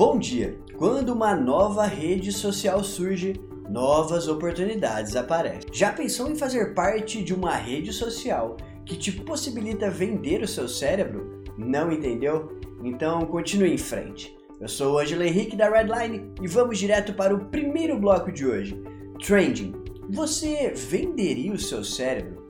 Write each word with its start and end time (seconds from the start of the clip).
Bom 0.00 0.18
dia! 0.18 0.58
Quando 0.78 1.10
uma 1.10 1.36
nova 1.36 1.84
rede 1.84 2.32
social 2.32 2.82
surge, 2.82 3.34
novas 3.68 4.28
oportunidades 4.28 5.14
aparecem. 5.14 5.68
Já 5.70 5.92
pensou 5.92 6.30
em 6.30 6.36
fazer 6.36 6.72
parte 6.72 7.22
de 7.22 7.34
uma 7.34 7.54
rede 7.54 7.92
social 7.92 8.56
que 8.86 8.96
te 8.96 9.12
possibilita 9.12 9.90
vender 9.90 10.40
o 10.40 10.48
seu 10.48 10.66
cérebro? 10.66 11.42
Não 11.54 11.92
entendeu? 11.92 12.58
Então 12.82 13.26
continue 13.26 13.74
em 13.74 13.76
frente. 13.76 14.34
Eu 14.58 14.68
sou 14.68 14.94
o 14.94 14.98
Angelo 14.98 15.22
Henrique 15.22 15.54
da 15.54 15.68
Redline 15.68 16.32
e 16.40 16.48
vamos 16.48 16.78
direto 16.78 17.12
para 17.12 17.34
o 17.34 17.50
primeiro 17.50 17.98
bloco 17.98 18.32
de 18.32 18.46
hoje. 18.46 18.82
Trending. 19.22 19.74
Você 20.08 20.72
venderia 20.74 21.52
o 21.52 21.58
seu 21.58 21.84
cérebro? 21.84 22.48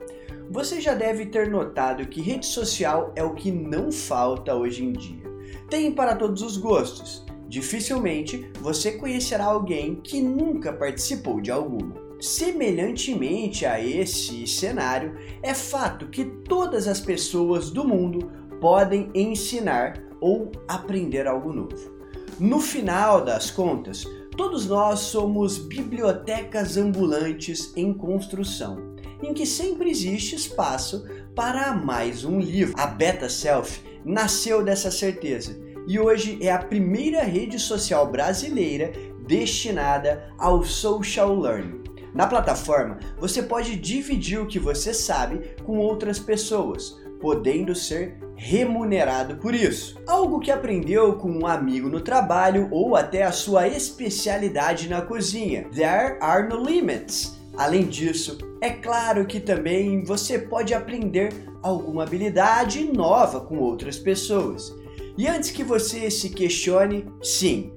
Você 0.49 0.79
já 0.79 0.93
deve 0.93 1.25
ter 1.25 1.49
notado 1.49 2.07
que 2.07 2.21
rede 2.21 2.45
social 2.45 3.11
é 3.13 3.21
o 3.21 3.33
que 3.33 3.51
não 3.51 3.91
falta 3.91 4.55
hoje 4.55 4.85
em 4.85 4.93
dia. 4.93 5.29
Tem 5.69 5.91
para 5.91 6.15
todos 6.15 6.41
os 6.41 6.55
gostos 6.55 7.25
Dificilmente 7.51 8.49
você 8.61 8.93
conhecerá 8.93 9.43
alguém 9.43 9.95
que 9.95 10.21
nunca 10.21 10.71
participou 10.71 11.41
de 11.41 11.51
alguma. 11.51 11.93
Semelhantemente 12.17 13.65
a 13.65 13.77
esse 13.77 14.47
cenário, 14.47 15.17
é 15.43 15.53
fato 15.53 16.07
que 16.07 16.23
todas 16.23 16.87
as 16.87 17.01
pessoas 17.01 17.69
do 17.69 17.85
mundo 17.85 18.31
podem 18.61 19.09
ensinar 19.13 20.01
ou 20.21 20.49
aprender 20.65 21.27
algo 21.27 21.51
novo. 21.51 21.91
No 22.39 22.61
final 22.61 23.25
das 23.25 23.51
contas, 23.51 24.05
todos 24.37 24.65
nós 24.65 24.99
somos 24.99 25.57
bibliotecas 25.57 26.77
ambulantes 26.77 27.73
em 27.75 27.93
construção, 27.93 28.95
em 29.21 29.33
que 29.33 29.45
sempre 29.45 29.91
existe 29.91 30.37
espaço 30.37 31.05
para 31.35 31.73
mais 31.73 32.23
um 32.23 32.39
livro. 32.39 32.75
A 32.77 32.87
Beta 32.87 33.27
Self 33.27 33.81
nasceu 34.05 34.63
dessa 34.63 34.89
certeza 34.89 35.69
e 35.91 35.99
hoje 35.99 36.37
é 36.41 36.49
a 36.49 36.57
primeira 36.57 37.21
rede 37.21 37.59
social 37.59 38.09
brasileira 38.09 38.93
destinada 39.27 40.31
ao 40.37 40.63
social 40.63 41.37
learning. 41.37 41.83
Na 42.15 42.25
plataforma, 42.25 42.97
você 43.19 43.43
pode 43.43 43.75
dividir 43.75 44.39
o 44.39 44.47
que 44.47 44.57
você 44.57 44.93
sabe 44.93 45.53
com 45.65 45.79
outras 45.79 46.17
pessoas, 46.17 46.97
podendo 47.19 47.75
ser 47.75 48.17
remunerado 48.37 49.35
por 49.35 49.53
isso. 49.53 50.01
Algo 50.07 50.39
que 50.39 50.49
aprendeu 50.49 51.17
com 51.17 51.29
um 51.29 51.45
amigo 51.45 51.89
no 51.89 51.99
trabalho 51.99 52.69
ou 52.71 52.95
até 52.95 53.23
a 53.23 53.33
sua 53.33 53.67
especialidade 53.67 54.87
na 54.87 55.01
cozinha. 55.01 55.67
There 55.75 56.17
are 56.21 56.47
no 56.47 56.63
limits. 56.63 57.37
Além 57.57 57.83
disso, 57.83 58.37
é 58.61 58.69
claro 58.69 59.25
que 59.25 59.41
também 59.41 60.05
você 60.05 60.39
pode 60.39 60.73
aprender 60.73 61.33
alguma 61.61 62.03
habilidade 62.03 62.81
nova 62.93 63.41
com 63.41 63.59
outras 63.59 63.97
pessoas. 63.97 64.73
E 65.17 65.27
antes 65.27 65.51
que 65.51 65.63
você 65.63 66.09
se 66.09 66.29
questione, 66.29 67.05
sim, 67.21 67.71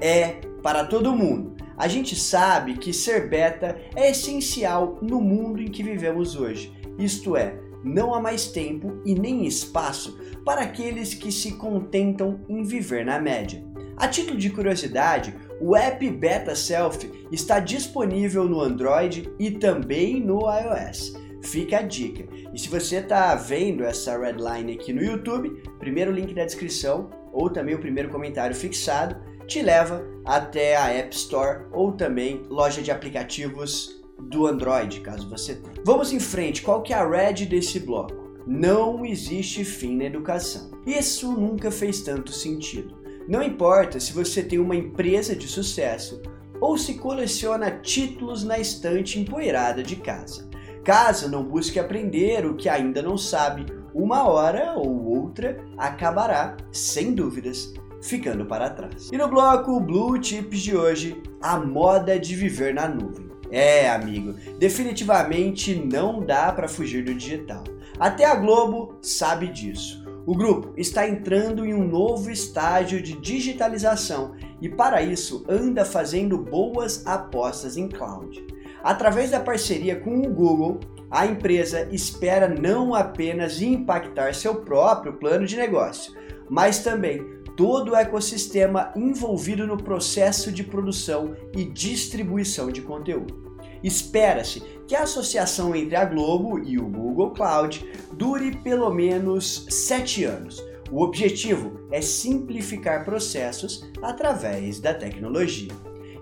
é 0.00 0.40
para 0.62 0.84
todo 0.84 1.16
mundo. 1.16 1.56
A 1.76 1.86
gente 1.86 2.16
sabe 2.16 2.74
que 2.74 2.92
ser 2.92 3.28
beta 3.28 3.80
é 3.94 4.10
essencial 4.10 4.98
no 5.00 5.20
mundo 5.20 5.62
em 5.62 5.68
que 5.68 5.82
vivemos 5.82 6.34
hoje. 6.34 6.72
Isto 6.98 7.36
é, 7.36 7.58
não 7.84 8.12
há 8.14 8.20
mais 8.20 8.48
tempo 8.48 9.00
e 9.04 9.14
nem 9.14 9.46
espaço 9.46 10.18
para 10.44 10.62
aqueles 10.62 11.14
que 11.14 11.30
se 11.30 11.52
contentam 11.52 12.40
em 12.48 12.62
viver 12.62 13.04
na 13.04 13.20
média. 13.20 13.64
A 13.96 14.08
título 14.08 14.38
de 14.38 14.50
curiosidade, 14.50 15.34
o 15.60 15.76
app 15.76 16.08
Beta 16.10 16.54
Self 16.54 17.10
está 17.32 17.60
disponível 17.60 18.44
no 18.44 18.60
Android 18.60 19.30
e 19.38 19.50
também 19.50 20.20
no 20.20 20.40
iOS. 20.40 21.14
Fica 21.42 21.78
a 21.78 21.82
dica. 21.82 22.26
E 22.52 22.58
se 22.58 22.68
você 22.68 22.96
está 22.96 23.34
vendo 23.34 23.84
essa 23.84 24.18
redline 24.18 24.72
aqui 24.72 24.92
no 24.92 25.02
YouTube, 25.02 25.62
primeiro 25.78 26.10
link 26.10 26.34
da 26.34 26.44
descrição 26.44 27.10
ou 27.32 27.50
também 27.50 27.74
o 27.74 27.80
primeiro 27.80 28.08
comentário 28.08 28.56
fixado 28.56 29.16
te 29.46 29.62
leva 29.62 30.04
até 30.24 30.76
a 30.76 30.92
App 30.92 31.14
Store 31.14 31.66
ou 31.72 31.92
também 31.92 32.42
loja 32.48 32.82
de 32.82 32.90
aplicativos 32.90 34.02
do 34.20 34.46
Android, 34.46 35.00
caso 35.00 35.28
você 35.28 35.54
tenha. 35.54 35.82
Vamos 35.84 36.12
em 36.12 36.20
frente, 36.20 36.62
qual 36.62 36.82
que 36.82 36.92
é 36.92 36.96
a 36.96 37.08
red 37.08 37.46
desse 37.46 37.80
bloco? 37.80 38.28
Não 38.46 39.04
existe 39.04 39.64
fim 39.64 39.96
na 39.96 40.04
educação. 40.04 40.70
Isso 40.86 41.32
nunca 41.32 41.70
fez 41.70 42.00
tanto 42.00 42.32
sentido. 42.32 42.96
Não 43.28 43.42
importa 43.42 44.00
se 44.00 44.12
você 44.12 44.42
tem 44.42 44.58
uma 44.58 44.74
empresa 44.74 45.36
de 45.36 45.46
sucesso 45.46 46.22
ou 46.60 46.76
se 46.76 46.94
coleciona 46.94 47.70
títulos 47.70 48.42
na 48.42 48.58
estante 48.58 49.18
empoeirada 49.18 49.82
de 49.82 49.96
casa. 49.96 50.47
Caso 50.88 51.30
não 51.30 51.44
busque 51.44 51.78
aprender 51.78 52.46
o 52.46 52.56
que 52.56 52.66
ainda 52.66 53.02
não 53.02 53.18
sabe, 53.18 53.66
uma 53.92 54.26
hora 54.26 54.72
ou 54.72 55.04
outra 55.04 55.62
acabará, 55.76 56.56
sem 56.72 57.12
dúvidas, 57.12 57.74
ficando 58.00 58.46
para 58.46 58.70
trás. 58.70 59.10
E 59.12 59.18
no 59.18 59.28
bloco 59.28 59.78
Blue 59.80 60.16
Chips 60.18 60.60
de 60.60 60.74
hoje, 60.74 61.22
a 61.42 61.58
moda 61.58 62.18
de 62.18 62.34
viver 62.34 62.72
na 62.72 62.88
nuvem. 62.88 63.28
É, 63.50 63.90
amigo, 63.90 64.32
definitivamente 64.58 65.74
não 65.74 66.24
dá 66.24 66.50
para 66.52 66.68
fugir 66.68 67.04
do 67.04 67.12
digital. 67.12 67.64
Até 68.00 68.24
a 68.24 68.34
Globo 68.34 68.96
sabe 69.02 69.48
disso. 69.48 70.02
O 70.24 70.34
grupo 70.34 70.72
está 70.74 71.06
entrando 71.06 71.66
em 71.66 71.74
um 71.74 71.86
novo 71.86 72.30
estágio 72.30 73.02
de 73.02 73.12
digitalização 73.12 74.34
e, 74.58 74.70
para 74.70 75.02
isso, 75.02 75.44
anda 75.50 75.84
fazendo 75.84 76.38
boas 76.38 77.06
apostas 77.06 77.76
em 77.76 77.88
cloud. 77.88 78.42
Através 78.82 79.30
da 79.30 79.40
parceria 79.40 79.96
com 79.96 80.20
o 80.20 80.32
Google, 80.32 80.80
a 81.10 81.26
empresa 81.26 81.88
espera 81.90 82.48
não 82.48 82.94
apenas 82.94 83.60
impactar 83.60 84.34
seu 84.34 84.56
próprio 84.56 85.14
plano 85.14 85.46
de 85.46 85.56
negócio, 85.56 86.12
mas 86.48 86.80
também 86.80 87.24
todo 87.56 87.92
o 87.92 87.96
ecossistema 87.96 88.92
envolvido 88.94 89.66
no 89.66 89.76
processo 89.76 90.52
de 90.52 90.62
produção 90.62 91.34
e 91.56 91.64
distribuição 91.64 92.70
de 92.70 92.82
conteúdo. 92.82 93.48
Espera-se 93.82 94.60
que 94.86 94.94
a 94.94 95.02
associação 95.02 95.74
entre 95.74 95.96
a 95.96 96.04
Globo 96.04 96.58
e 96.58 96.78
o 96.78 96.88
Google 96.88 97.30
Cloud 97.30 97.84
dure 98.12 98.56
pelo 98.56 98.90
menos 98.90 99.66
sete 99.68 100.24
anos. 100.24 100.62
O 100.90 101.02
objetivo 101.02 101.80
é 101.90 102.00
simplificar 102.00 103.04
processos 103.04 103.84
através 104.02 104.80
da 104.80 104.94
tecnologia. 104.94 105.72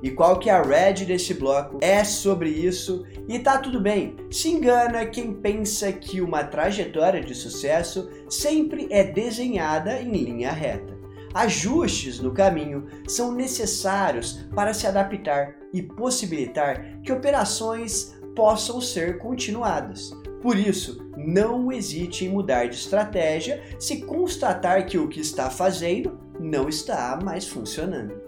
E 0.06 0.12
qual 0.12 0.38
que 0.38 0.48
é 0.48 0.52
a 0.52 0.62
red 0.62 1.04
desse 1.04 1.34
bloco? 1.34 1.78
É 1.80 2.04
sobre 2.04 2.48
isso 2.48 3.04
e 3.26 3.40
tá 3.40 3.58
tudo 3.58 3.80
bem. 3.80 4.14
Se 4.30 4.48
engana 4.48 5.04
quem 5.04 5.34
pensa 5.34 5.90
que 5.92 6.20
uma 6.20 6.44
trajetória 6.44 7.20
de 7.20 7.34
sucesso 7.34 8.08
sempre 8.30 8.86
é 8.88 9.02
desenhada 9.02 10.00
em 10.00 10.12
linha 10.12 10.52
reta. 10.52 10.96
Ajustes 11.34 12.20
no 12.20 12.32
caminho 12.32 12.86
são 13.08 13.32
necessários 13.32 14.46
para 14.54 14.72
se 14.72 14.86
adaptar 14.86 15.56
e 15.72 15.82
possibilitar 15.82 17.00
que 17.02 17.10
operações 17.10 18.16
possam 18.36 18.80
ser 18.80 19.18
continuadas. 19.18 20.12
Por 20.40 20.56
isso, 20.56 21.04
não 21.16 21.72
hesite 21.72 22.26
em 22.26 22.28
mudar 22.28 22.66
de 22.68 22.76
estratégia 22.76 23.60
se 23.80 24.02
constatar 24.02 24.86
que 24.86 24.98
o 24.98 25.08
que 25.08 25.18
está 25.18 25.50
fazendo 25.50 26.16
não 26.38 26.68
está 26.68 27.18
mais 27.20 27.48
funcionando. 27.48 28.25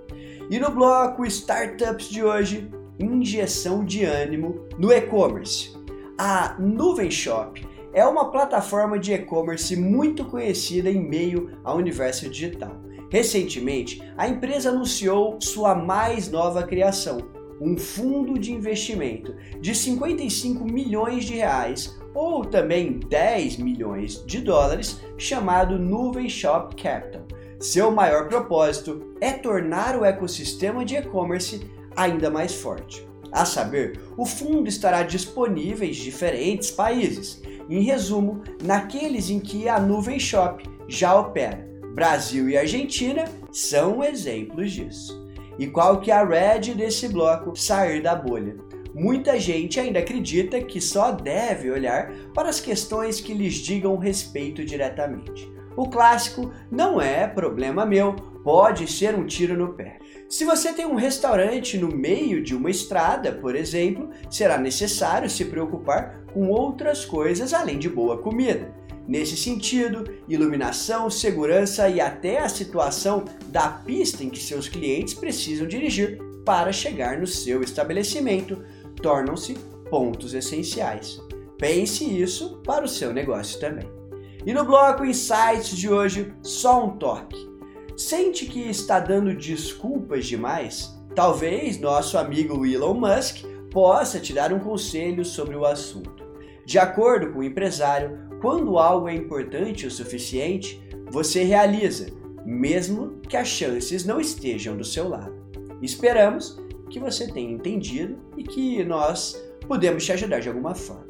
E 0.50 0.58
no 0.58 0.70
bloco 0.70 1.26
Startups 1.26 2.08
de 2.08 2.24
hoje, 2.24 2.70
injeção 2.98 3.84
de 3.84 4.06
ânimo 4.06 4.66
no 4.78 4.90
e-commerce. 4.90 5.76
A 6.16 6.56
Nuvem 6.58 7.10
Shop 7.10 7.62
é 7.92 8.02
uma 8.06 8.30
plataforma 8.30 8.98
de 8.98 9.12
e-commerce 9.12 9.76
muito 9.76 10.24
conhecida 10.24 10.90
em 10.90 11.06
meio 11.06 11.58
ao 11.62 11.76
universo 11.76 12.30
digital. 12.30 12.80
Recentemente, 13.10 14.02
a 14.16 14.26
empresa 14.26 14.70
anunciou 14.70 15.38
sua 15.38 15.74
mais 15.74 16.30
nova 16.30 16.62
criação, 16.62 17.18
um 17.60 17.76
fundo 17.76 18.38
de 18.38 18.50
investimento 18.50 19.34
de 19.60 19.74
55 19.74 20.64
milhões 20.64 21.26
de 21.26 21.34
reais 21.34 21.94
ou 22.14 22.42
também 22.42 22.98
10 22.98 23.58
milhões 23.58 24.24
de 24.24 24.40
dólares, 24.40 24.98
chamado 25.18 25.78
Nuvem 25.78 26.26
Shop 26.26 26.74
Capital 26.74 27.27
seu 27.58 27.90
maior 27.90 28.28
propósito 28.28 29.14
é 29.20 29.32
tornar 29.32 29.96
o 29.96 30.04
ecossistema 30.04 30.84
de 30.84 30.96
e-commerce 30.96 31.60
ainda 31.96 32.30
mais 32.30 32.54
forte. 32.54 33.06
A 33.32 33.44
saber, 33.44 34.00
o 34.16 34.24
fundo 34.24 34.68
estará 34.68 35.02
disponível 35.02 35.86
em 35.86 35.90
diferentes 35.90 36.70
países, 36.70 37.42
em 37.68 37.82
resumo, 37.82 38.42
naqueles 38.62 39.28
em 39.28 39.40
que 39.40 39.68
a 39.68 39.78
Nuvem 39.78 40.18
Shop 40.18 40.64
já 40.86 41.18
opera. 41.18 41.68
Brasil 41.94 42.48
e 42.48 42.56
Argentina 42.56 43.24
são 43.50 44.02
exemplos 44.04 44.72
disso. 44.72 45.26
E 45.58 45.66
qual 45.66 46.00
que 46.00 46.12
é 46.12 46.14
a 46.14 46.24
red 46.24 46.74
desse 46.74 47.08
bloco 47.08 47.56
sair 47.56 48.00
da 48.00 48.14
bolha? 48.14 48.56
Muita 48.94 49.38
gente 49.38 49.78
ainda 49.78 49.98
acredita 49.98 50.60
que 50.62 50.80
só 50.80 51.10
deve 51.10 51.70
olhar 51.70 52.12
para 52.32 52.48
as 52.48 52.60
questões 52.60 53.20
que 53.20 53.34
lhes 53.34 53.54
digam 53.54 53.96
respeito 53.96 54.64
diretamente. 54.64 55.57
O 55.78 55.88
clássico 55.88 56.52
não 56.72 57.00
é 57.00 57.24
problema 57.28 57.86
meu, 57.86 58.12
pode 58.42 58.90
ser 58.90 59.14
um 59.14 59.24
tiro 59.24 59.56
no 59.56 59.74
pé. 59.74 60.00
Se 60.28 60.44
você 60.44 60.72
tem 60.72 60.84
um 60.84 60.96
restaurante 60.96 61.78
no 61.78 61.86
meio 61.86 62.42
de 62.42 62.52
uma 62.52 62.68
estrada, 62.68 63.30
por 63.30 63.54
exemplo, 63.54 64.10
será 64.28 64.58
necessário 64.58 65.30
se 65.30 65.44
preocupar 65.44 66.24
com 66.34 66.48
outras 66.48 67.04
coisas 67.04 67.54
além 67.54 67.78
de 67.78 67.88
boa 67.88 68.18
comida. 68.18 68.74
nesse 69.06 69.36
sentido, 69.36 70.04
iluminação, 70.28 71.08
segurança 71.08 71.88
e 71.88 72.00
até 72.00 72.40
a 72.40 72.48
situação 72.48 73.24
da 73.46 73.68
pista 73.68 74.24
em 74.24 74.28
que 74.28 74.38
seus 74.38 74.68
clientes 74.68 75.14
precisam 75.14 75.66
dirigir 75.66 76.18
para 76.44 76.72
chegar 76.72 77.16
no 77.18 77.26
seu 77.26 77.62
estabelecimento 77.62 78.64
tornam-se 79.00 79.54
pontos 79.88 80.34
essenciais. 80.34 81.22
Pense 81.56 82.04
isso 82.04 82.60
para 82.66 82.84
o 82.84 82.88
seu 82.88 83.14
negócio 83.14 83.58
também. 83.60 83.97
E 84.48 84.54
no 84.54 84.64
bloco 84.64 85.04
Insights 85.04 85.76
de 85.76 85.90
hoje, 85.90 86.32
só 86.40 86.82
um 86.82 86.96
toque. 86.96 87.36
Sente 87.98 88.46
que 88.46 88.60
está 88.70 88.98
dando 88.98 89.34
desculpas 89.34 90.24
demais? 90.24 90.98
Talvez 91.14 91.78
nosso 91.78 92.16
amigo 92.16 92.64
Elon 92.64 92.94
Musk 92.94 93.44
possa 93.70 94.18
te 94.18 94.32
dar 94.32 94.50
um 94.50 94.58
conselho 94.58 95.22
sobre 95.22 95.54
o 95.54 95.66
assunto. 95.66 96.24
De 96.64 96.78
acordo 96.78 97.30
com 97.30 97.40
o 97.40 97.44
empresário, 97.44 98.20
quando 98.40 98.78
algo 98.78 99.06
é 99.06 99.14
importante 99.14 99.86
o 99.86 99.90
suficiente, 99.90 100.82
você 101.10 101.42
realiza, 101.42 102.06
mesmo 102.42 103.20
que 103.28 103.36
as 103.36 103.48
chances 103.48 104.06
não 104.06 104.18
estejam 104.18 104.78
do 104.78 104.84
seu 104.84 105.10
lado. 105.10 105.34
Esperamos 105.82 106.58
que 106.88 106.98
você 106.98 107.30
tenha 107.30 107.52
entendido 107.52 108.16
e 108.34 108.44
que 108.44 108.82
nós 108.82 109.38
podemos 109.66 110.06
te 110.06 110.12
ajudar 110.12 110.40
de 110.40 110.48
alguma 110.48 110.74
forma. 110.74 111.07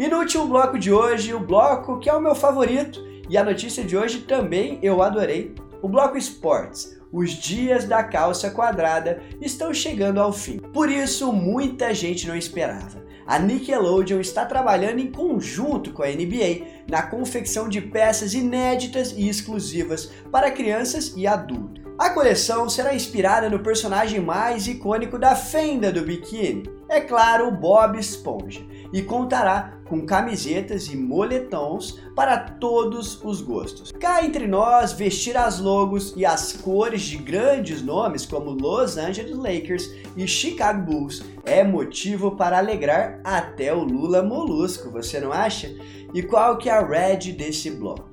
E 0.00 0.08
no 0.08 0.16
último 0.16 0.46
bloco 0.46 0.78
de 0.78 0.90
hoje, 0.90 1.34
o 1.34 1.38
bloco 1.38 1.98
que 1.98 2.08
é 2.08 2.14
o 2.14 2.22
meu 2.22 2.34
favorito 2.34 3.06
e 3.28 3.36
a 3.36 3.44
notícia 3.44 3.84
de 3.84 3.94
hoje 3.94 4.20
também 4.20 4.78
eu 4.82 5.02
adorei, 5.02 5.54
o 5.82 5.88
bloco 5.90 6.16
Esportes. 6.16 6.98
Os 7.12 7.32
dias 7.32 7.84
da 7.84 8.02
calça 8.02 8.50
quadrada 8.50 9.20
estão 9.42 9.74
chegando 9.74 10.18
ao 10.18 10.32
fim. 10.32 10.56
Por 10.56 10.90
isso, 10.90 11.30
muita 11.30 11.92
gente 11.92 12.26
não 12.26 12.34
esperava. 12.34 13.04
A 13.26 13.38
Nickelodeon 13.38 14.20
está 14.20 14.46
trabalhando 14.46 15.00
em 15.00 15.12
conjunto 15.12 15.92
com 15.92 16.02
a 16.02 16.08
NBA 16.08 16.86
na 16.88 17.02
confecção 17.02 17.68
de 17.68 17.82
peças 17.82 18.32
inéditas 18.32 19.12
e 19.12 19.28
exclusivas 19.28 20.10
para 20.32 20.50
crianças 20.50 21.12
e 21.14 21.26
adultos. 21.26 21.84
A 21.98 22.08
coleção 22.08 22.70
será 22.70 22.94
inspirada 22.94 23.50
no 23.50 23.58
personagem 23.58 24.18
mais 24.20 24.66
icônico 24.66 25.18
da 25.18 25.36
fenda 25.36 25.92
do 25.92 26.00
biquíni, 26.00 26.62
é 26.88 26.98
claro, 26.98 27.50
Bob 27.50 27.98
Esponja, 27.98 28.62
e 28.90 29.02
contará 29.02 29.79
com 29.90 30.06
camisetas 30.06 30.86
e 30.86 30.96
moletons 30.96 31.98
para 32.14 32.38
todos 32.38 33.20
os 33.24 33.42
gostos. 33.42 33.90
Cá 33.90 34.24
entre 34.24 34.46
nós, 34.46 34.92
vestir 34.92 35.36
as 35.36 35.58
logos 35.58 36.14
e 36.16 36.24
as 36.24 36.52
cores 36.52 37.02
de 37.02 37.16
grandes 37.16 37.82
nomes 37.82 38.24
como 38.24 38.52
Los 38.52 38.96
Angeles 38.96 39.36
Lakers 39.36 39.90
e 40.16 40.28
Chicago 40.28 40.84
Bulls 40.84 41.24
é 41.44 41.64
motivo 41.64 42.36
para 42.36 42.58
alegrar 42.58 43.20
até 43.24 43.74
o 43.74 43.82
Lula 43.82 44.22
Molusco, 44.22 44.90
você 44.90 45.18
não 45.18 45.32
acha? 45.32 45.74
E 46.14 46.22
qual 46.22 46.56
que 46.56 46.68
é 46.68 46.72
a 46.72 46.86
red 46.86 47.32
desse 47.32 47.68
bloco? 47.72 48.08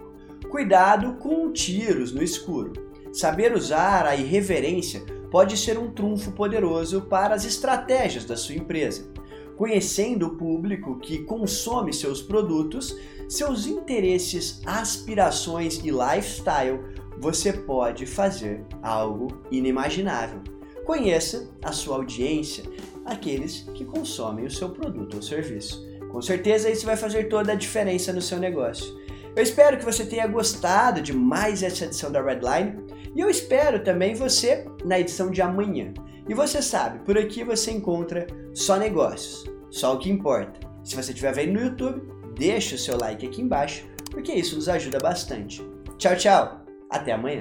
Cuidado 0.50 1.14
com 1.20 1.52
tiros 1.52 2.12
no 2.12 2.24
escuro. 2.24 2.74
Saber 3.14 3.54
usar 3.54 4.08
a 4.08 4.16
irreverência 4.16 5.06
pode 5.30 5.56
ser 5.56 5.78
um 5.78 5.92
trunfo 5.92 6.32
poderoso 6.32 7.02
para 7.02 7.36
as 7.36 7.46
estratégias 7.46 8.26
da 8.26 8.36
sua 8.36 8.56
empresa. 8.56 9.12
Conhecendo 9.58 10.28
o 10.28 10.36
público 10.38 11.00
que 11.00 11.24
consome 11.24 11.92
seus 11.92 12.22
produtos, 12.22 12.96
seus 13.28 13.66
interesses, 13.66 14.62
aspirações 14.66 15.80
e 15.84 15.90
lifestyle, 15.90 16.80
você 17.20 17.52
pode 17.52 18.06
fazer 18.06 18.64
algo 18.84 19.42
inimaginável. 19.50 20.42
Conheça 20.86 21.50
a 21.64 21.72
sua 21.72 21.96
audiência, 21.96 22.64
aqueles 23.04 23.62
que 23.74 23.84
consomem 23.84 24.46
o 24.46 24.52
seu 24.52 24.70
produto 24.70 25.16
ou 25.16 25.24
serviço. 25.24 25.86
Com 26.12 26.22
certeza 26.22 26.70
isso 26.70 26.86
vai 26.86 26.96
fazer 26.96 27.26
toda 27.26 27.54
a 27.54 27.56
diferença 27.56 28.14
no 28.14 28.22
seu 28.22 28.38
negócio. 28.38 28.96
Eu 29.36 29.42
espero 29.42 29.78
que 29.78 29.86
você 29.86 30.06
tenha 30.06 30.28
gostado 30.28 31.02
de 31.02 31.14
mais 31.14 31.64
essa 31.64 31.86
edição 31.86 32.12
da 32.12 32.22
Redline 32.22 32.80
e 33.16 33.20
eu 33.20 33.30
espero 33.30 33.84
também 33.84 34.14
você 34.14 34.66
na 34.86 35.00
edição 35.00 35.32
de 35.32 35.42
amanhã. 35.42 35.94
E 36.28 36.34
você 36.34 36.62
sabe, 36.62 37.00
por 37.00 37.18
aqui 37.18 37.44
você 37.44 37.72
encontra 37.72 38.28
só 38.54 38.78
negócios, 38.78 39.46
só 39.70 39.96
o 39.96 40.00
que 40.00 40.10
importa. 40.10 40.60
Se 40.84 40.96
você 40.96 41.12
estiver 41.12 41.34
vendo 41.34 41.54
no 41.54 41.62
YouTube, 41.62 42.02
deixa 42.38 42.76
o 42.76 42.80
seu 42.80 42.98
like 42.98 43.26
aqui 43.26 43.42
embaixo, 43.42 43.86
porque 44.12 44.34
isso 44.34 44.56
nos 44.56 44.68
ajuda 44.70 45.00
bastante. 45.00 45.66
Tchau, 45.98 46.16
tchau. 46.16 46.66
Até 46.90 47.12
amanhã. 47.14 47.40